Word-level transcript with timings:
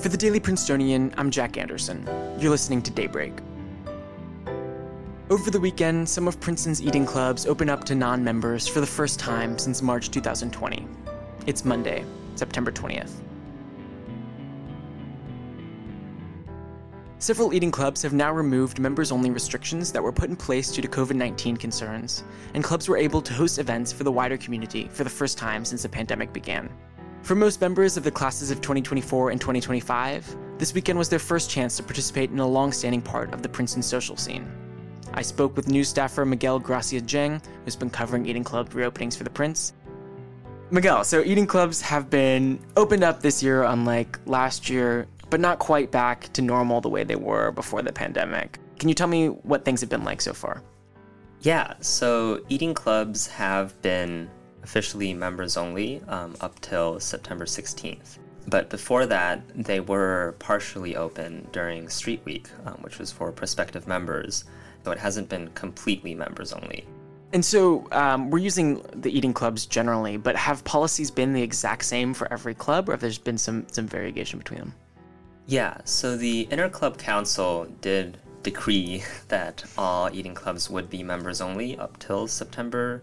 For 0.00 0.08
the 0.08 0.16
Daily 0.16 0.40
Princetonian, 0.40 1.12
I'm 1.18 1.30
Jack 1.30 1.58
Anderson. 1.58 2.08
You're 2.38 2.50
listening 2.50 2.80
to 2.84 2.90
Daybreak. 2.90 3.34
Over 5.28 5.50
the 5.50 5.60
weekend, 5.60 6.08
some 6.08 6.26
of 6.26 6.40
Princeton's 6.40 6.80
eating 6.80 7.04
clubs 7.04 7.44
opened 7.44 7.68
up 7.68 7.84
to 7.84 7.94
non 7.94 8.24
members 8.24 8.66
for 8.66 8.80
the 8.80 8.86
first 8.86 9.20
time 9.20 9.58
since 9.58 9.82
March 9.82 10.10
2020. 10.10 10.88
It's 11.46 11.66
Monday, 11.66 12.06
September 12.34 12.72
20th. 12.72 13.12
Several 17.18 17.52
eating 17.52 17.70
clubs 17.70 18.00
have 18.00 18.14
now 18.14 18.32
removed 18.32 18.78
members 18.78 19.12
only 19.12 19.30
restrictions 19.30 19.92
that 19.92 20.02
were 20.02 20.12
put 20.12 20.30
in 20.30 20.36
place 20.36 20.72
due 20.72 20.80
to 20.80 20.88
COVID 20.88 21.14
19 21.14 21.58
concerns, 21.58 22.24
and 22.54 22.64
clubs 22.64 22.88
were 22.88 22.96
able 22.96 23.20
to 23.20 23.34
host 23.34 23.58
events 23.58 23.92
for 23.92 24.04
the 24.04 24.12
wider 24.12 24.38
community 24.38 24.88
for 24.88 25.04
the 25.04 25.10
first 25.10 25.36
time 25.36 25.62
since 25.62 25.82
the 25.82 25.90
pandemic 25.90 26.32
began. 26.32 26.70
For 27.22 27.34
most 27.34 27.60
members 27.60 27.96
of 27.96 28.04
the 28.04 28.10
classes 28.10 28.50
of 28.50 28.60
2024 28.60 29.30
and 29.30 29.40
2025, 29.40 30.36
this 30.58 30.74
weekend 30.74 30.98
was 30.98 31.08
their 31.08 31.18
first 31.18 31.50
chance 31.50 31.76
to 31.76 31.82
participate 31.82 32.30
in 32.30 32.38
a 32.38 32.46
long 32.46 32.72
standing 32.72 33.02
part 33.02 33.32
of 33.32 33.42
the 33.42 33.48
Princeton 33.48 33.82
social 33.82 34.16
scene. 34.16 34.50
I 35.14 35.22
spoke 35.22 35.56
with 35.56 35.68
news 35.68 35.88
staffer 35.88 36.24
Miguel 36.24 36.58
Gracia 36.58 37.00
Jeng, 37.00 37.42
who's 37.64 37.76
been 37.76 37.90
covering 37.90 38.26
eating 38.26 38.44
club 38.44 38.70
reopenings 38.70 39.16
for 39.16 39.24
the 39.24 39.30
Prince. 39.30 39.74
Miguel, 40.70 41.04
so 41.04 41.22
eating 41.22 41.46
clubs 41.46 41.80
have 41.80 42.10
been 42.10 42.60
opened 42.76 43.02
up 43.02 43.20
this 43.20 43.42
year, 43.42 43.64
unlike 43.64 44.18
last 44.26 44.70
year 44.70 45.06
but 45.30 45.40
not 45.40 45.60
quite 45.60 45.90
back 45.90 46.32
to 46.32 46.42
normal 46.42 46.80
the 46.80 46.88
way 46.88 47.04
they 47.04 47.16
were 47.16 47.52
before 47.52 47.82
the 47.82 47.92
pandemic. 47.92 48.58
Can 48.78 48.88
you 48.88 48.94
tell 48.94 49.06
me 49.06 49.28
what 49.28 49.64
things 49.64 49.80
have 49.80 49.88
been 49.88 50.04
like 50.04 50.20
so 50.20 50.34
far? 50.34 50.62
Yeah, 51.40 51.74
so 51.80 52.42
eating 52.48 52.74
clubs 52.74 53.26
have 53.28 53.80
been 53.80 54.28
officially 54.62 55.14
members 55.14 55.56
only 55.56 56.02
um, 56.08 56.36
up 56.40 56.60
till 56.60 57.00
September 57.00 57.44
16th. 57.44 58.18
But 58.46 58.70
before 58.70 59.06
that, 59.06 59.42
they 59.54 59.80
were 59.80 60.34
partially 60.38 60.96
open 60.96 61.46
during 61.52 61.88
Street 61.88 62.24
Week, 62.24 62.48
um, 62.66 62.74
which 62.80 62.98
was 62.98 63.12
for 63.12 63.30
prospective 63.32 63.86
members, 63.86 64.44
though 64.82 64.90
it 64.90 64.98
hasn't 64.98 65.28
been 65.28 65.48
completely 65.48 66.14
members 66.14 66.52
only. 66.52 66.86
And 67.32 67.44
so 67.44 67.86
um, 67.92 68.30
we're 68.30 68.38
using 68.38 68.82
the 68.92 69.16
eating 69.16 69.32
clubs 69.32 69.66
generally, 69.66 70.16
but 70.16 70.34
have 70.34 70.64
policies 70.64 71.10
been 71.10 71.32
the 71.32 71.42
exact 71.42 71.84
same 71.84 72.12
for 72.12 72.32
every 72.32 72.54
club, 72.54 72.88
or 72.88 72.92
have 72.92 73.00
there 73.00 73.12
been 73.22 73.38
some, 73.38 73.66
some 73.70 73.86
variegation 73.86 74.38
between 74.38 74.58
them? 74.60 74.74
Yeah, 75.46 75.78
so 75.84 76.16
the 76.16 76.46
Interclub 76.50 76.98
Council 76.98 77.66
did 77.80 78.18
decree 78.42 79.04
that 79.28 79.64
all 79.78 80.10
eating 80.12 80.34
clubs 80.34 80.68
would 80.70 80.90
be 80.90 81.02
members 81.02 81.40
only 81.40 81.78
up 81.78 81.98
till 81.98 82.26
September 82.26 83.02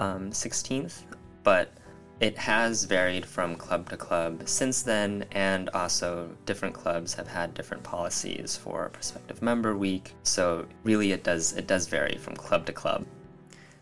um, 0.00 0.30
16th, 0.30 1.04
but 1.44 1.72
it 2.20 2.36
has 2.36 2.84
varied 2.84 3.24
from 3.24 3.54
club 3.56 3.88
to 3.90 3.96
club 3.96 4.42
since 4.44 4.82
then, 4.82 5.24
and 5.32 5.70
also 5.70 6.28
different 6.44 6.74
clubs 6.74 7.14
have 7.14 7.28
had 7.28 7.54
different 7.54 7.82
policies 7.82 8.56
for 8.56 8.90
prospective 8.90 9.40
member 9.40 9.76
week. 9.76 10.14
So 10.22 10.66
really, 10.84 11.12
it 11.12 11.24
does 11.24 11.54
it 11.54 11.66
does 11.66 11.86
vary 11.86 12.16
from 12.18 12.34
club 12.34 12.66
to 12.66 12.72
club. 12.72 13.06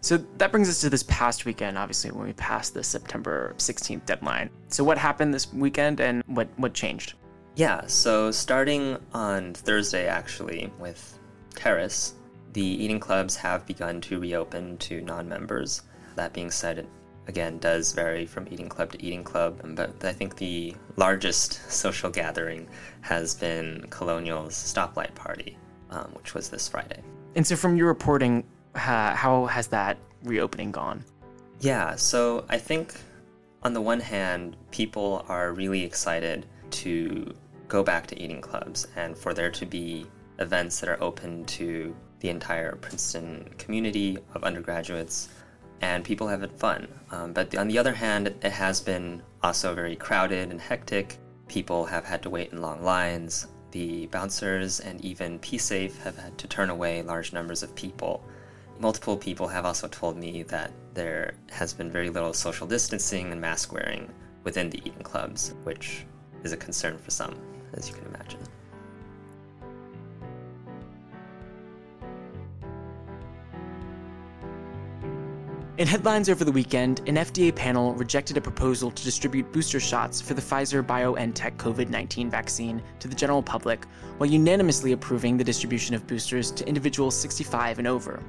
So 0.00 0.18
that 0.36 0.52
brings 0.52 0.68
us 0.68 0.80
to 0.82 0.90
this 0.90 1.02
past 1.04 1.44
weekend, 1.44 1.76
obviously, 1.76 2.12
when 2.12 2.26
we 2.26 2.32
passed 2.34 2.74
the 2.74 2.84
September 2.84 3.54
16th 3.58 4.06
deadline. 4.06 4.50
So 4.68 4.84
what 4.84 4.96
happened 4.96 5.34
this 5.34 5.52
weekend, 5.52 6.00
and 6.00 6.22
what 6.26 6.48
what 6.56 6.74
changed? 6.74 7.14
Yeah, 7.56 7.84
so 7.86 8.30
starting 8.30 8.98
on 9.12 9.54
Thursday, 9.54 10.06
actually, 10.06 10.72
with 10.78 11.18
Terrace, 11.56 12.14
the 12.52 12.62
eating 12.62 13.00
clubs 13.00 13.34
have 13.34 13.66
begun 13.66 14.00
to 14.02 14.20
reopen 14.20 14.78
to 14.78 15.00
non 15.00 15.28
members. 15.28 15.82
That 16.18 16.32
being 16.32 16.50
said, 16.50 16.78
it 16.80 16.88
again 17.28 17.58
does 17.58 17.92
vary 17.92 18.26
from 18.26 18.48
eating 18.50 18.68
club 18.68 18.90
to 18.90 19.00
eating 19.00 19.22
club, 19.22 19.60
but 19.76 20.04
I 20.04 20.12
think 20.12 20.34
the 20.34 20.74
largest 20.96 21.70
social 21.70 22.10
gathering 22.10 22.66
has 23.02 23.36
been 23.36 23.86
Colonial's 23.88 24.54
stoplight 24.54 25.14
party, 25.14 25.56
um, 25.90 26.10
which 26.14 26.34
was 26.34 26.50
this 26.50 26.68
Friday. 26.68 27.00
And 27.36 27.46
so, 27.46 27.54
from 27.54 27.76
your 27.76 27.86
reporting, 27.86 28.42
uh, 28.74 29.14
how 29.14 29.46
has 29.46 29.68
that 29.68 29.96
reopening 30.24 30.72
gone? 30.72 31.04
Yeah, 31.60 31.94
so 31.94 32.44
I 32.48 32.58
think 32.58 32.94
on 33.62 33.72
the 33.74 33.80
one 33.80 34.00
hand, 34.00 34.56
people 34.72 35.24
are 35.28 35.52
really 35.52 35.84
excited 35.84 36.46
to 36.82 37.32
go 37.68 37.84
back 37.84 38.08
to 38.08 38.20
eating 38.20 38.40
clubs 38.40 38.88
and 38.96 39.16
for 39.16 39.32
there 39.32 39.52
to 39.52 39.64
be 39.64 40.04
events 40.40 40.80
that 40.80 40.88
are 40.88 41.00
open 41.00 41.44
to 41.44 41.94
the 42.18 42.28
entire 42.28 42.74
Princeton 42.74 43.48
community 43.56 44.18
of 44.34 44.42
undergraduates 44.42 45.28
and 45.80 46.04
people 46.04 46.28
have 46.28 46.40
had 46.40 46.52
fun. 46.52 46.88
Um, 47.10 47.32
but 47.32 47.56
on 47.56 47.68
the 47.68 47.78
other 47.78 47.94
hand, 47.94 48.28
it 48.28 48.52
has 48.52 48.80
been 48.80 49.22
also 49.42 49.74
very 49.74 49.96
crowded 49.96 50.50
and 50.50 50.60
hectic. 50.60 51.18
People 51.48 51.84
have 51.84 52.04
had 52.04 52.22
to 52.22 52.30
wait 52.30 52.52
in 52.52 52.60
long 52.60 52.82
lines. 52.82 53.48
The 53.70 54.06
bouncers 54.06 54.80
and 54.80 55.00
even 55.04 55.38
PSafe 55.38 55.96
have 55.98 56.16
had 56.16 56.36
to 56.38 56.48
turn 56.48 56.70
away 56.70 57.02
large 57.02 57.32
numbers 57.32 57.62
of 57.62 57.74
people. 57.74 58.24
Multiple 58.78 59.16
people 59.16 59.48
have 59.48 59.64
also 59.64 59.88
told 59.88 60.16
me 60.16 60.42
that 60.44 60.72
there 60.94 61.34
has 61.50 61.72
been 61.72 61.90
very 61.90 62.10
little 62.10 62.32
social 62.32 62.66
distancing 62.66 63.32
and 63.32 63.40
mask 63.40 63.72
wearing 63.72 64.12
within 64.44 64.70
the 64.70 64.78
eating 64.78 65.02
clubs, 65.02 65.54
which 65.64 66.06
is 66.44 66.52
a 66.52 66.56
concern 66.56 66.96
for 66.98 67.10
some 67.10 67.36
as 67.74 67.88
you 67.88 67.94
can 67.94 68.06
imagine. 68.06 68.40
In 75.78 75.86
headlines 75.86 76.28
over 76.28 76.44
the 76.44 76.50
weekend, 76.50 77.02
an 77.06 77.14
FDA 77.14 77.54
panel 77.54 77.94
rejected 77.94 78.36
a 78.36 78.40
proposal 78.40 78.90
to 78.90 79.04
distribute 79.04 79.52
booster 79.52 79.78
shots 79.78 80.20
for 80.20 80.34
the 80.34 80.42
Pfizer 80.42 80.84
BioNTech 80.84 81.56
COVID 81.56 81.88
19 81.88 82.28
vaccine 82.28 82.82
to 82.98 83.06
the 83.06 83.14
general 83.14 83.44
public, 83.44 83.84
while 84.16 84.28
unanimously 84.28 84.90
approving 84.90 85.36
the 85.36 85.44
distribution 85.44 85.94
of 85.94 86.04
boosters 86.08 86.50
to 86.50 86.66
individuals 86.66 87.14
65 87.16 87.78
and 87.78 87.86
over. 87.86 88.20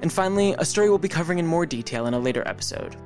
And 0.00 0.10
finally, 0.10 0.54
a 0.58 0.64
story 0.64 0.88
we'll 0.88 0.96
be 0.96 1.08
covering 1.08 1.38
in 1.38 1.46
more 1.46 1.66
detail 1.66 2.06
in 2.06 2.14
a 2.14 2.18
later 2.18 2.42
episode. 2.48 2.96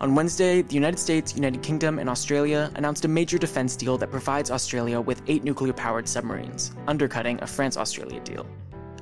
On 0.00 0.14
Wednesday, 0.14 0.60
the 0.60 0.74
United 0.74 0.98
States, 0.98 1.34
United 1.34 1.62
Kingdom, 1.62 1.98
and 1.98 2.10
Australia 2.10 2.70
announced 2.74 3.06
a 3.06 3.08
major 3.08 3.38
defense 3.38 3.74
deal 3.74 3.96
that 3.96 4.10
provides 4.10 4.50
Australia 4.50 5.00
with 5.00 5.22
eight 5.28 5.44
nuclear 5.44 5.72
powered 5.72 6.06
submarines, 6.06 6.72
undercutting 6.86 7.38
a 7.40 7.46
France 7.46 7.78
Australia 7.78 8.20
deal. 8.20 8.46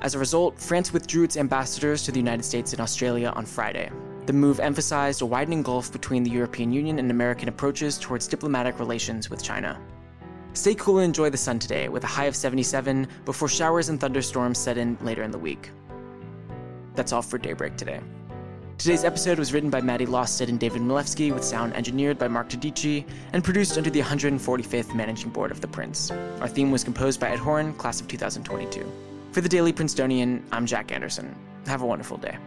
As 0.06 0.14
a 0.14 0.20
result, 0.20 0.56
France 0.56 0.92
withdrew 0.92 1.24
its 1.24 1.36
ambassadors 1.36 2.04
to 2.04 2.12
the 2.12 2.20
United 2.20 2.44
States 2.44 2.72
and 2.72 2.80
Australia 2.80 3.32
on 3.34 3.44
Friday. 3.44 3.90
The 4.26 4.32
move 4.32 4.60
emphasized 4.60 5.20
a 5.20 5.26
widening 5.26 5.64
gulf 5.64 5.90
between 5.90 6.22
the 6.22 6.30
European 6.30 6.72
Union 6.72 7.00
and 7.00 7.10
American 7.10 7.48
approaches 7.48 7.98
towards 7.98 8.28
diplomatic 8.28 8.78
relations 8.78 9.30
with 9.30 9.42
China. 9.42 9.80
Stay 10.52 10.76
cool 10.76 10.98
and 10.98 11.06
enjoy 11.06 11.30
the 11.30 11.36
sun 11.36 11.58
today, 11.58 11.88
with 11.88 12.04
a 12.04 12.06
high 12.06 12.26
of 12.26 12.36
77, 12.36 13.08
before 13.24 13.48
showers 13.48 13.88
and 13.88 14.00
thunderstorms 14.00 14.58
set 14.58 14.78
in 14.78 14.96
later 15.00 15.24
in 15.24 15.32
the 15.32 15.38
week. 15.40 15.70
That's 16.94 17.12
all 17.12 17.20
for 17.20 17.36
Daybreak 17.36 17.76
today. 17.76 18.00
Today's 18.78 19.02
episode 19.02 19.40
was 19.40 19.52
written 19.52 19.70
by 19.70 19.80
Maddie 19.80 20.06
Losted 20.06 20.48
and 20.48 20.60
David 20.60 20.82
Milewski, 20.82 21.34
with 21.34 21.42
sound 21.42 21.74
engineered 21.74 22.16
by 22.16 22.28
Mark 22.28 22.48
Tadici, 22.48 23.04
and 23.32 23.42
produced 23.42 23.76
under 23.76 23.90
the 23.90 24.02
145th 24.02 24.94
Managing 24.94 25.30
Board 25.30 25.50
of 25.50 25.60
The 25.60 25.66
Prince. 25.66 26.12
Our 26.40 26.46
theme 26.46 26.70
was 26.70 26.84
composed 26.84 27.18
by 27.18 27.30
Ed 27.30 27.40
Horan, 27.40 27.74
class 27.74 28.00
of 28.00 28.06
2022. 28.06 28.88
For 29.36 29.42
the 29.42 29.50
Daily 29.50 29.70
Princetonian, 29.70 30.42
I'm 30.50 30.64
Jack 30.64 30.90
Anderson. 30.90 31.36
Have 31.66 31.82
a 31.82 31.86
wonderful 31.86 32.16
day. 32.16 32.38